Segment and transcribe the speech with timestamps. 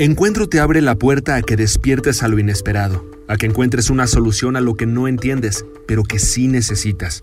[0.00, 4.06] Encuentro te abre la puerta a que despiertes a lo inesperado, a que encuentres una
[4.06, 7.22] solución a lo que no entiendes, pero que sí necesitas.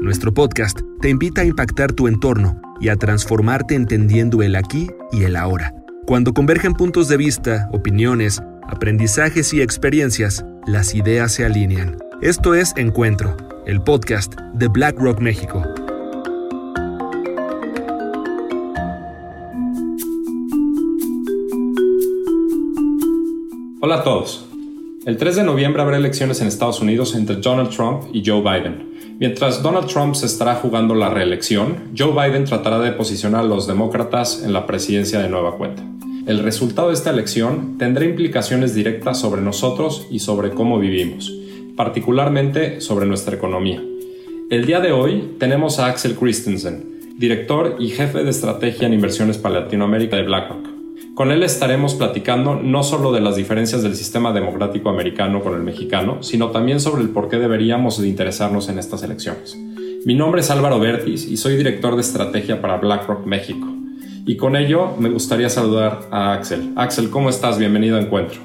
[0.00, 5.22] Nuestro podcast te invita a impactar tu entorno y a transformarte entendiendo el aquí y
[5.22, 5.72] el ahora.
[6.08, 11.98] Cuando convergen puntos de vista, opiniones, aprendizajes y experiencias, las ideas se alinean.
[12.20, 15.62] Esto es Encuentro, el podcast de BlackRock México.
[23.84, 24.46] Hola a todos.
[25.06, 29.16] El 3 de noviembre habrá elecciones en Estados Unidos entre Donald Trump y Joe Biden.
[29.18, 33.66] Mientras Donald Trump se estará jugando la reelección, Joe Biden tratará de posicionar a los
[33.66, 35.82] demócratas en la presidencia de nueva cuenta.
[36.28, 41.34] El resultado de esta elección tendrá implicaciones directas sobre nosotros y sobre cómo vivimos,
[41.74, 43.82] particularmente sobre nuestra economía.
[44.48, 49.38] El día de hoy tenemos a Axel Christensen, director y jefe de estrategia en inversiones
[49.38, 50.71] para Latinoamérica de BlackRock.
[51.14, 55.60] Con él estaremos platicando no solo de las diferencias del sistema democrático americano con el
[55.60, 59.54] mexicano, sino también sobre el por qué deberíamos de interesarnos en estas elecciones.
[60.06, 63.66] Mi nombre es Álvaro Bertis y soy director de estrategia para BlackRock México.
[64.24, 66.72] Y con ello me gustaría saludar a Axel.
[66.76, 67.58] Axel, ¿cómo estás?
[67.58, 68.40] Bienvenido a Encuentro.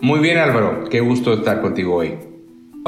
[0.00, 2.14] Muy bien Álvaro, qué gusto estar contigo hoy.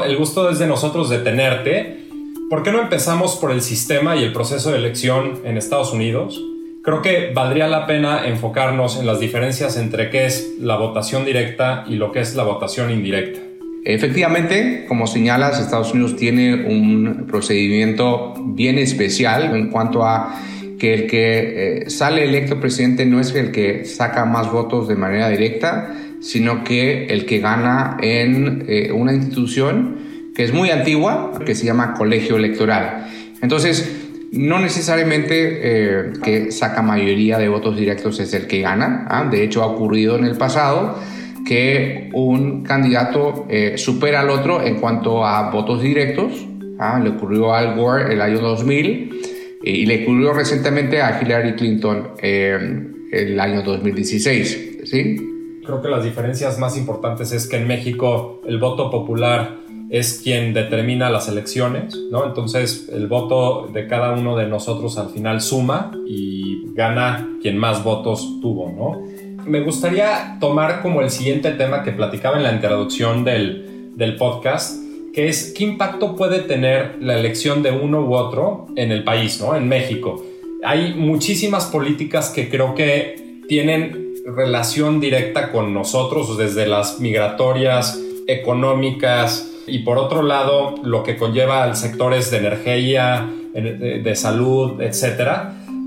[0.03, 2.07] El gusto es de nosotros de tenerte.
[2.49, 6.41] ¿Por qué no empezamos por el sistema y el proceso de elección en Estados Unidos?
[6.83, 11.85] Creo que valdría la pena enfocarnos en las diferencias entre qué es la votación directa
[11.87, 13.39] y lo que es la votación indirecta.
[13.85, 20.37] Efectivamente, como señalas, Estados Unidos tiene un procedimiento bien especial en cuanto a
[20.77, 24.95] que el que eh, sale electo presidente no es el que saca más votos de
[24.95, 31.31] manera directa, sino que el que gana en eh, una institución que es muy antigua,
[31.45, 33.07] que se llama colegio electoral.
[33.41, 34.02] Entonces,
[34.33, 39.05] no necesariamente eh, que saca mayoría de votos directos es el que gana.
[39.07, 39.27] ¿ah?
[39.29, 40.97] De hecho, ha ocurrido en el pasado
[41.45, 46.47] que un candidato eh, supera al otro en cuanto a votos directos.
[46.79, 46.99] ¿ah?
[46.99, 49.21] Le ocurrió a Al Gore el año 2000
[49.61, 54.79] y le ocurrió recientemente a Hillary Clinton eh, el año 2016.
[54.83, 55.61] ¿sí?
[55.63, 59.62] Creo que las diferencias más importantes es que en México el voto popular
[59.93, 62.25] es quien determina las elecciones, ¿no?
[62.25, 67.83] Entonces el voto de cada uno de nosotros al final suma y gana quien más
[67.83, 69.45] votos tuvo, ¿no?
[69.45, 74.81] Me gustaría tomar como el siguiente tema que platicaba en la introducción del, del podcast,
[75.13, 79.39] que es qué impacto puede tener la elección de uno u otro en el país,
[79.39, 79.55] ¿no?
[79.55, 80.25] En México.
[80.63, 89.51] Hay muchísimas políticas que creo que tienen relación directa con nosotros, desde las migratorias, económicas,
[89.67, 95.29] y por otro lado lo que conlleva al sectores de energía, de, salud, etc.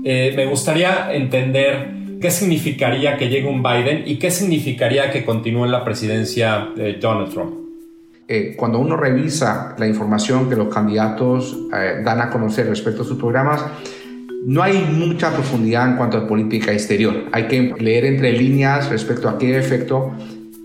[0.03, 5.65] Eh, me gustaría entender qué significaría que llegue un Biden y qué significaría que continúe
[5.65, 7.53] en la presidencia de Donald Trump.
[8.29, 13.05] Eh, cuando uno revisa la información que los candidatos eh, dan a conocer respecto a
[13.05, 13.63] sus programas,
[14.45, 17.25] no hay mucha profundidad en cuanto a política exterior.
[17.31, 20.13] Hay que leer entre líneas respecto a qué efecto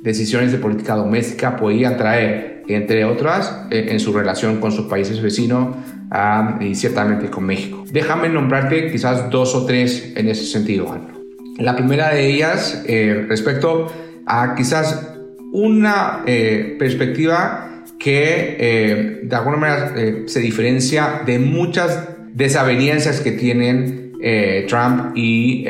[0.03, 5.21] decisiones de política doméstica podían traer entre otras, eh, en su relación con sus países
[5.21, 5.77] vecinos
[6.61, 7.85] y ciertamente con México.
[7.91, 10.95] Déjame nombrarte quizás dos o tres en ese sentido.
[11.57, 13.91] La primera de ellas, eh, respecto
[14.27, 15.15] a quizás
[15.53, 19.95] una eh, perspectiva que de alguna manera
[20.27, 24.13] se diferencia de muchas desavenencias que tienen
[24.69, 25.65] Trump y,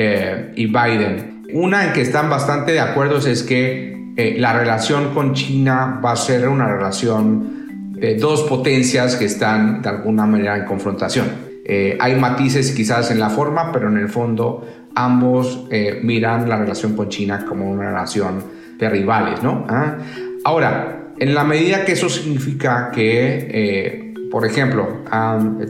[0.56, 1.42] y Biden.
[1.52, 6.12] Una en que están bastante de acuerdo es que eh, la relación con China va
[6.12, 11.28] a ser una relación de dos potencias que están de alguna manera en confrontación.
[11.64, 16.58] Eh, hay matices quizás en la forma, pero en el fondo ambos eh, miran la
[16.58, 18.44] relación con China como una relación
[18.78, 19.64] de rivales, ¿no?
[19.68, 19.96] Ah,
[20.44, 25.02] ahora, en la medida que eso significa que, por ejemplo,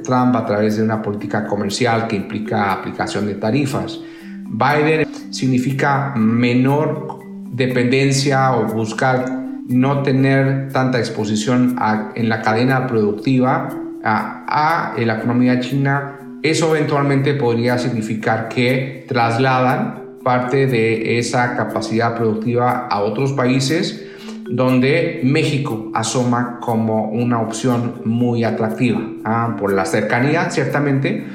[0.03, 4.01] Trump a través de una política comercial que implica aplicación de tarifas,
[4.49, 7.22] Biden significa menor
[7.53, 9.27] dependencia o buscar
[9.69, 11.77] no tener tanta exposición
[12.15, 13.69] en la cadena productiva
[14.03, 22.89] a, la economía china, eso eventualmente podría significar que trasladan parte de esa capacidad productiva
[22.89, 24.09] a otros países
[24.49, 29.57] donde México asoma como una opción muy atractiva ¿ah?
[29.59, 31.27] por la cercanía ciertamente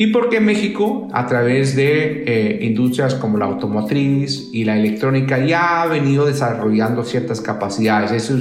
[0.00, 5.82] y porque México, a través de eh, industrias como la automotriz y la electrónica, ya
[5.82, 8.12] ha venido desarrollando ciertas capacidades.
[8.12, 8.32] Es,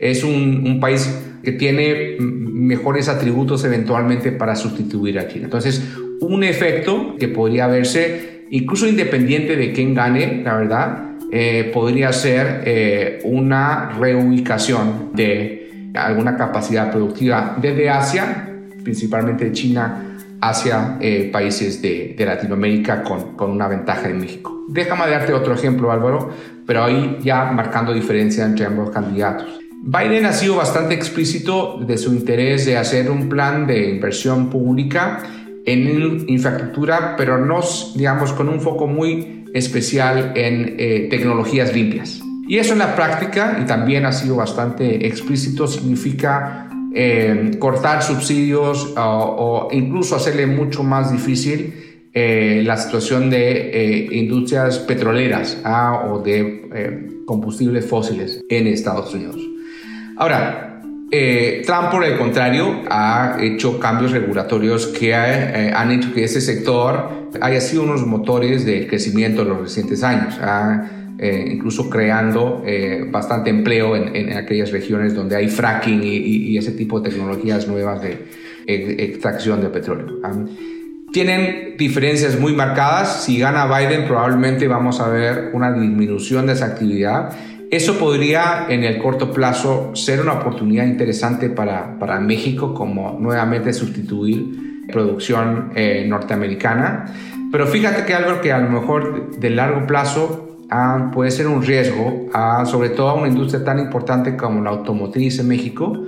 [0.00, 1.08] es un, un, país
[1.44, 5.44] que tiene mejores atributos eventualmente para sustituir a China.
[5.44, 5.80] Entonces,
[6.20, 12.62] un efecto que podría verse incluso independiente de quién gane, la verdad, eh, podría ser
[12.64, 18.48] eh, una reubicación de alguna capacidad productiva desde Asia,
[18.82, 20.05] principalmente China,
[20.40, 24.64] hacia eh, países de, Latinoamérica con, con, una ventaja en México.
[24.68, 26.30] Déjame darte otro ejemplo, Álvaro,
[26.66, 29.58] pero ahí ya marcando diferencia entre ambos candidatos.
[29.82, 35.22] Biden ha sido bastante explícito de su interés de hacer un plan de inversión pública
[35.64, 37.60] en infraestructura, pero no,
[37.94, 42.20] digamos, con un foco muy especial en eh, tecnologías limpias.
[42.48, 46.65] Y eso en la práctica, y también ha sido bastante explícito, significa
[46.96, 55.60] eh, cortar subsidios o, incluso hacerle mucho más difícil eh, la situación de industrias petroleras
[55.64, 59.36] ah, o de combustibles fósiles en Estados Unidos.
[60.16, 60.66] Ahora,
[61.12, 66.40] eh, Trump, por el contrario, ha hecho cambios regulatorios que eh, han hecho que ese
[66.40, 70.34] sector haya sido unos motores de crecimiento en los recientes años,
[71.18, 72.62] eh, incluso creando
[73.10, 78.26] bastante empleo en, aquellas regiones donde hay fracking y, ese tipo de tecnologías nuevas de
[78.66, 80.20] extracción de petróleo.
[81.12, 83.24] tienen diferencias muy marcadas.
[83.24, 87.34] Si gana Biden, probablemente vamos a ver una disminución de esa actividad
[87.70, 93.72] eso podría en el corto plazo ser una oportunidad interesante para, para México como nuevamente
[93.72, 97.06] sustituir producción eh, norteamericana.
[97.50, 101.62] Pero fíjate que algo que a lo mejor de largo plazo ah, puede ser un
[101.62, 105.98] riesgo, ah, sobre todo a una industria tan importante como la automotriz en México,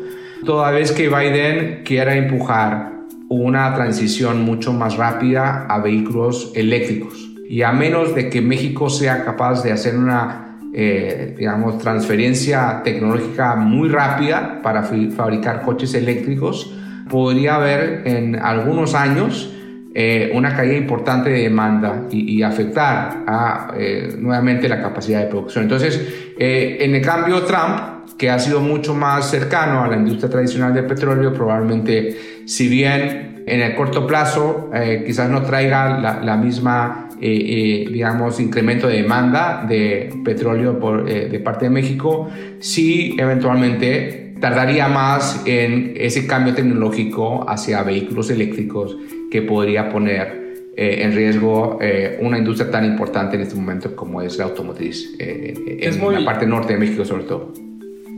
[0.45, 2.93] toda vez que Biden quiera empujar
[3.29, 7.29] una transición mucho más rápida a vehículos eléctricos.
[7.49, 13.57] Y a menos de que México sea capaz de hacer una eh, digamos, transferencia tecnológica
[13.57, 16.75] muy rápida para fabricar coches eléctricos,
[17.09, 19.51] podría haber en algunos años
[20.01, 25.65] eh, una caída importante de demanda y, afectar a, eh, nuevamente la capacidad de producción.
[25.65, 30.73] Entonces, en el cambio, Trump, que ha sido mucho más cercano a la industria tradicional
[30.73, 32.17] del petróleo, probablemente,
[32.47, 34.71] si bien en el corto plazo
[35.07, 41.11] quizás no traiga la, la misma eh, eh, digamos, incremento de demanda de petróleo por,
[41.11, 42.31] eh, de parte de México,
[42.61, 48.97] sí eventualmente tardaría más en ese cambio tecnológico hacia vehículos eléctricos
[49.31, 50.39] que podría poner
[50.81, 51.79] en riesgo
[52.21, 56.75] una industria tan importante en este momento como es la automotriz, en la parte norte
[56.75, 57.53] de México sobre todo.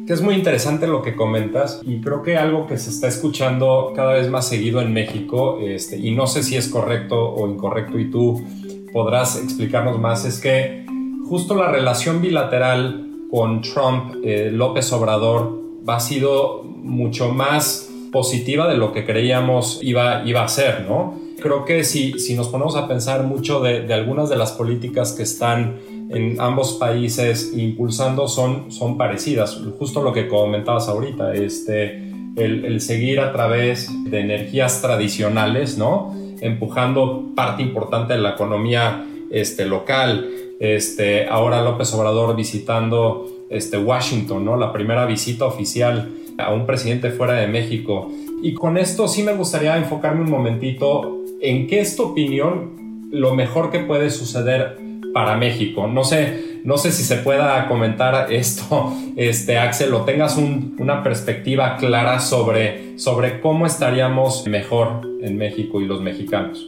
[0.06, 3.92] Que es muy interesante lo que comentas y creo que algo que se está escuchando
[3.94, 7.98] cada vez más seguido en México, este, y no sé si es correcto o incorrecto
[7.98, 8.44] y tú
[8.92, 10.84] podrás explicarnos más es que
[11.28, 18.76] justo la relación bilateral con Trump, eh, López Obrador, ha sido mucho más positiva de
[18.76, 21.18] lo que creíamos iba, iba a ser, ¿no?
[21.40, 25.22] Creo que si, si nos ponemos a pensar mucho de, algunas de las políticas que
[25.22, 25.78] están
[26.10, 33.20] en ambos países impulsando son, son parecidas, justo lo que comentabas ahorita, este, el seguir
[33.20, 36.14] a través de energías tradicionales, ¿no?
[36.40, 40.28] empujando parte importante de la economía este, local.
[40.58, 44.56] Este, ahora López Obrador visitando este, Washington, ¿no?
[44.56, 46.10] La primera visita oficial
[46.40, 48.10] a un presidente fuera de México.
[48.42, 53.34] Y con esto sí me gustaría enfocarme un momentito en qué es tu opinión lo
[53.34, 54.78] mejor que puede suceder
[55.12, 55.86] para México.
[55.86, 61.76] No sé, no sé si se pueda comentar esto, este, Axel, o tengas una perspectiva
[61.76, 66.66] clara sobre, sobre cómo estaríamos mejor en México y los mexicanos.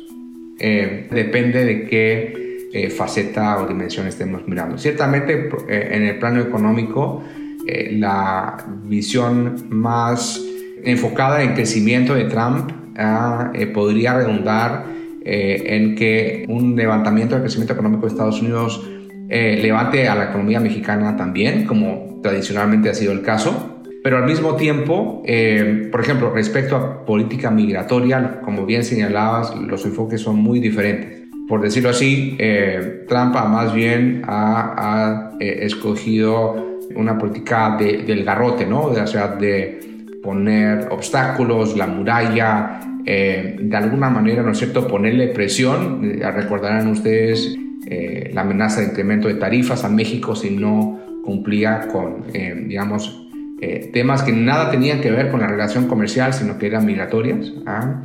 [0.58, 4.78] Eh, depende de qué eh, faceta o dimensión estemos mirando.
[4.78, 7.22] Ciertamente, eh, en el plano económico,
[7.66, 10.40] la visión más
[10.84, 14.92] enfocada en crecimiento de Trump ah, podría redundar
[15.24, 18.84] eh, en que un levantamiento del crecimiento económico de Estados Unidos
[19.28, 23.82] eh, levante a la economía mexicana también, como tradicionalmente ha sido el caso.
[24.02, 29.84] Pero al mismo tiempo, eh, por ejemplo, respecto a política migratoria, como bien señalabas, los
[29.84, 31.22] enfoques son muy diferentes.
[31.46, 32.36] Por decirlo así,
[33.08, 38.94] Trump más bien ha, escogido una política del garrote, ¿no?
[39.06, 46.04] Sea, de poner obstáculos, la muralla, eh, de alguna manera, ¿no es cierto?, ponerle presión.
[46.04, 47.56] Eh, recordarán ustedes
[47.86, 52.24] eh, la amenaza de incremento de tarifas a México si no cumplía con,
[52.66, 53.28] digamos,
[53.92, 57.52] temas que nada tenían que ver con la relación comercial, sino que eran migratorias.
[57.64, 58.02] ¿ah?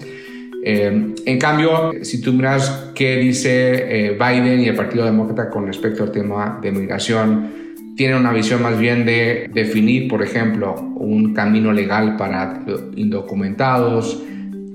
[0.64, 6.12] en cambio, si tú miras qué dice Biden y el Partido Demócrata con respecto al
[6.12, 7.67] tema de migración,
[7.98, 12.64] tiene una visión más bien de definir, por ejemplo, un camino legal para
[12.96, 14.24] indocumentados,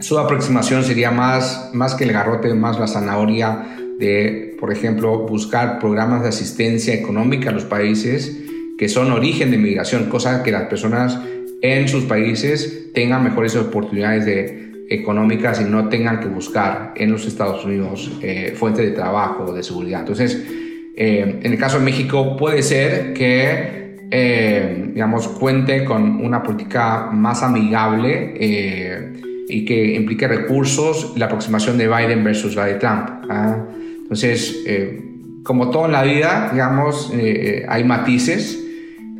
[0.00, 5.79] su aproximación sería más, más que el garrote, más la zanahoria de, por ejemplo, buscar
[5.79, 8.38] programas de asistencia económica a los países
[8.76, 11.21] que son origen de migración, cosa que las personas
[11.61, 17.25] en sus países tengan mejores oportunidades de, económicas y no tengan que buscar en los
[17.26, 20.00] Estados Unidos eh, fuentes de trabajo o de seguridad.
[20.00, 20.43] Entonces,
[20.96, 27.11] eh, en el caso de México puede ser que, eh, digamos, cuente con una política
[27.12, 28.34] más amigable
[29.49, 33.08] y que implique recursos, la aproximación de Biden versus la de Trump.
[33.28, 33.66] ¿ah?
[34.02, 34.64] Entonces,
[35.42, 37.12] como todo en la vida, digamos,
[37.68, 38.62] hay matices.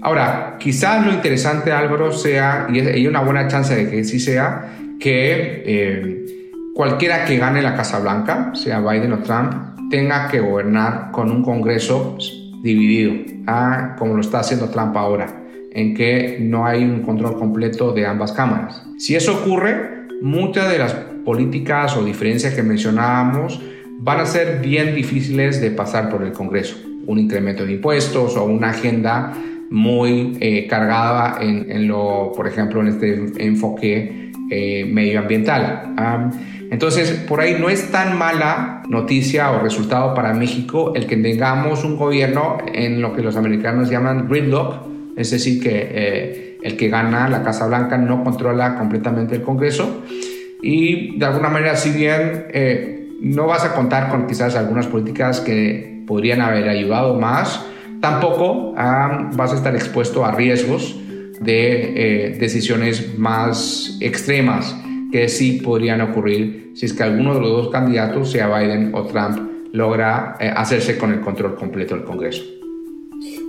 [0.03, 4.73] Ahora, quizás lo interesante, Álvaro, sea, y hay una buena chance de que sí sea,
[4.99, 9.53] que eh, cualquiera que gane la Casa Blanca, sea Biden o Trump,
[9.93, 12.17] tenga que gobernar con un Congreso
[12.63, 13.13] dividido,
[13.47, 13.95] ¿ah?
[13.99, 15.27] como lo está haciendo Trump ahora,
[15.71, 18.83] en que no hay un control completo de ambas cámaras.
[18.97, 20.95] Si eso ocurre, muchas de las
[21.27, 23.61] políticas o diferencias que mencionábamos
[23.99, 26.77] van a ser bien difíciles de pasar por el Congreso.
[27.07, 29.35] Un incremento de impuestos o una agenda
[29.69, 35.95] muy eh, cargada en, en, lo, por ejemplo, en este enfoque eh, medioambiental.
[36.71, 41.85] entonces, por ahí no es tan mala noticia o resultado para México el que tengamos
[41.85, 44.75] un gobierno en lo que los americanos llaman gridlock,
[45.17, 50.03] es decir, que eh, el que gana la Casa Blanca no controla completamente el Congreso
[50.61, 55.41] y de alguna manera, si bien eh, no vas a contar con quizás algunas políticas
[55.41, 57.65] que podrían haber ayudado más,
[58.03, 61.02] tampoco vas a estar expuesto a riesgos
[61.45, 64.77] de eh, decisiones más extremas
[65.11, 69.05] que sí podrían ocurrir si es que alguno de los dos candidatos, sea Biden o
[69.05, 69.39] Trump,
[69.73, 72.43] logra eh, hacerse con el control completo del Congreso.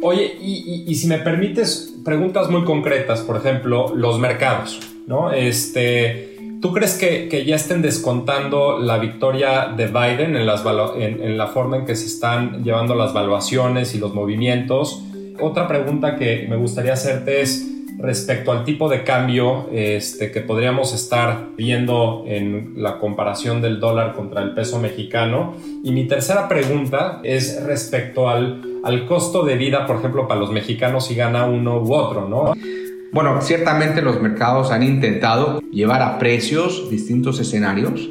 [0.01, 5.31] Oye, y, si me permites preguntas muy concretas, por ejemplo, los mercados, ¿no?
[5.31, 10.63] Este, ¿Tú crees que, que ya estén descontando la victoria de Biden en, las,
[10.97, 15.03] en, en la forma en que se están llevando las valuaciones y los movimientos?
[15.39, 17.72] Otra pregunta que me gustaría hacerte es,
[18.03, 24.13] respecto al tipo de cambio este, que podríamos estar viendo en la comparación del dólar
[24.13, 25.55] contra el peso mexicano.
[25.85, 30.51] Y mi tercera pregunta es respecto al, al costo de vida, por ejemplo, para los
[30.51, 32.53] mexicanos si gana uno u otro, ¿no?
[33.13, 38.09] Bueno, ciertamente los mercados han intentado llevar a precios distintos escenarios.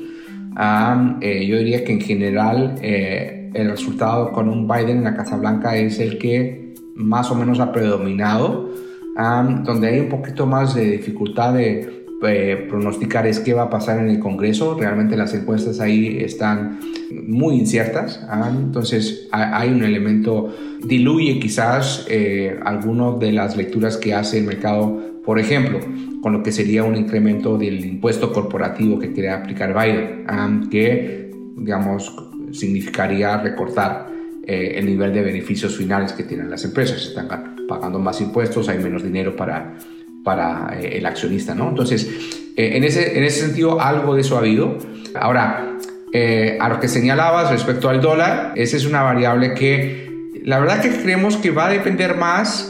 [1.21, 5.37] Eh, yo diría que en general eh, el resultado con un Biden en la Casa
[5.37, 8.71] Blanca es el que más o menos ha predominado
[9.15, 13.99] donde hay un poquito más de dificultad de eh, pronosticar es qué va a pasar
[13.99, 14.77] en el Congreso.
[14.79, 16.79] Realmente las encuestas ahí están
[17.27, 18.25] muy inciertas.
[18.49, 20.55] entonces hay un elemento,
[20.85, 25.81] diluye quizás eh, algunas de las lecturas que hace el mercado, por ejemplo,
[26.23, 32.15] con lo que sería un incremento del impuesto corporativo que quiere aplicar Biden, que digamos
[32.53, 34.09] significaría recortar
[34.45, 37.03] eh, el nivel de beneficios finales que tienen las empresas.
[37.07, 37.29] Están
[37.69, 39.79] pagando más impuestos, hay menos dinero para,
[40.25, 41.69] para eh, el accionista, ¿no?
[41.69, 42.09] Entonces,
[42.57, 44.79] eh, en, ese, en ese sentido, algo de eso ha habido.
[45.15, 45.79] Ahora,
[46.13, 50.81] eh, a lo que señalabas respecto al dólar, esa es una variable que la verdad
[50.81, 52.69] que creemos que va a depender más,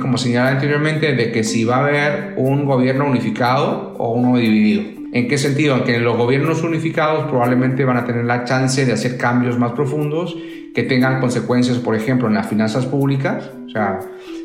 [0.00, 4.82] como señalaba anteriormente, de que si va a haber un gobierno unificado o uno dividido.
[5.12, 5.76] ¿En qué sentido?
[5.76, 9.72] En que los gobiernos unificados probablemente van a tener la chance de hacer cambios más
[9.72, 10.36] profundos
[10.76, 13.50] que tengan consecuencias, por ejemplo, en las finanzas públicas.
[13.66, 13.98] O sea,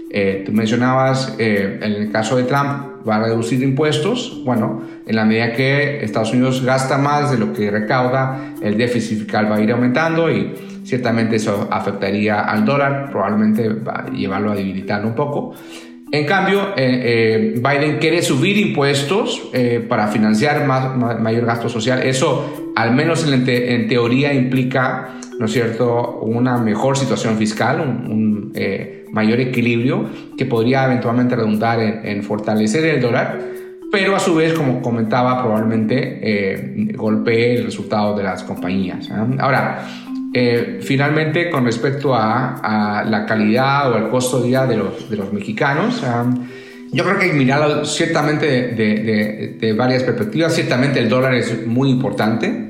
[0.09, 4.41] eh, tú mencionabas, eh, en el caso de Trump, va a reducir impuestos.
[4.45, 9.19] Bueno, en la medida que Estados Unidos gasta más de lo que recauda, el déficit
[9.19, 10.53] fiscal va a ir aumentando y
[10.85, 15.53] ciertamente eso afectaría al dólar, probablemente va a llevarlo a debilitar un poco.
[16.13, 19.49] En cambio, eh, Biden quiere subir impuestos
[19.89, 22.01] para financiar más, mayor gasto social.
[22.03, 28.51] Eso, al menos en, en teoría, implica ¿no es cierto?, una mejor situación fiscal, un,
[28.53, 30.05] eh, mayor equilibrio
[30.37, 33.39] que podría eventualmente redundar en, fortalecer el dólar,
[33.91, 39.09] pero a su vez, como comentaba, probablemente eh, golpee el resultado de las compañías.
[39.39, 39.83] Ahora,
[40.31, 45.33] eh, finalmente, con respecto a, la calidad o el costo día de los, de los
[45.33, 46.03] mexicanos,
[46.91, 50.53] yo creo que hay que mirarlo ciertamente de, de, varias perspectivas.
[50.53, 52.69] Ciertamente el dólar es muy importante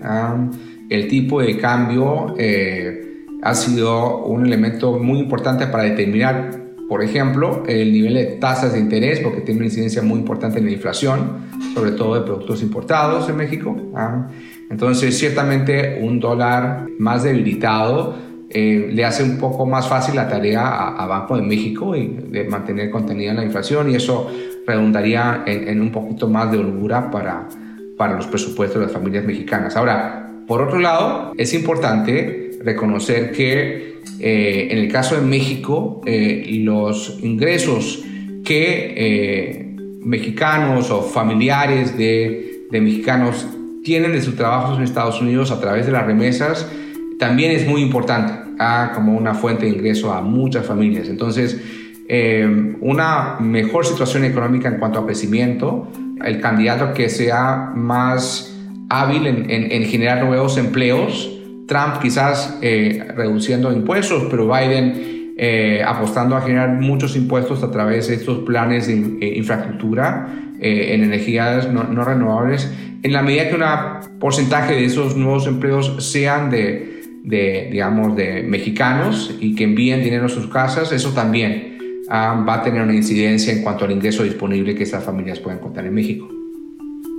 [0.92, 6.52] el tipo de cambio eh, ha sido un elemento muy importante para determinar,
[6.90, 10.66] por ejemplo, el nivel de tasas de interés, porque tiene una incidencia muy importante en
[10.66, 13.74] la inflación, sobre todo de productos importados en México.
[13.96, 14.28] ¿ah?
[14.70, 18.14] Entonces, ciertamente un dólar más debilitado
[18.50, 22.44] eh, le hace un poco más fácil la tarea a, Banco de México y de
[22.44, 24.30] mantener contenida la inflación y eso
[24.68, 27.48] redundaría en, en un poquito más de holgura para,
[27.96, 29.78] para los presupuestos de las familias mexicanas.
[29.78, 36.46] Ahora, Por otro lado, es importante reconocer que eh, en el caso de México, eh,
[36.66, 38.04] los ingresos
[38.44, 43.48] que eh, mexicanos o familiares de, de mexicanos
[43.82, 46.70] tienen de sus trabajos en Estados Unidos a través de las remesas
[47.18, 51.08] también es muy importante ah, como una fuente de ingreso a muchas familias.
[51.08, 51.62] Entonces,
[52.10, 55.88] eh, una mejor situación económica en cuanto a crecimiento,
[56.26, 58.52] el candidato que sea más
[58.92, 61.32] hábil en, generar nuevos empleos,
[61.68, 68.08] Trump quizás eh, reduciendo impuestos, pero Biden eh, apostando a generar muchos impuestos a través
[68.08, 70.28] de estos planes de infraestructura
[70.64, 72.72] en energías no, no, renovables,
[73.02, 76.92] en la medida que un porcentaje de esos nuevos empleos sean de
[77.24, 81.78] de, digamos, de mexicanos y que envíen dinero a sus casas, eso también
[82.10, 85.60] ah, va a tener una incidencia en cuanto al ingreso disponible que esas familias pueden
[85.60, 86.41] contar en México.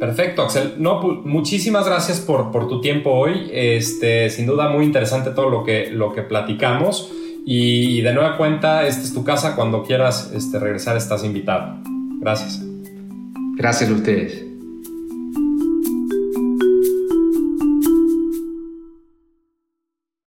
[0.02, 0.74] Perfecto, Axel.
[0.78, 3.48] No, muchísimas gracias por, por tu tiempo hoy.
[3.52, 7.12] Este, sin duda muy interesante todo lo que, lo que platicamos.
[7.46, 9.54] Y de nueva cuenta, esta es tu casa.
[9.54, 11.76] Cuando quieras este, regresar, estás invitado.
[12.18, 12.60] Gracias.
[13.56, 14.51] Gracias a ustedes.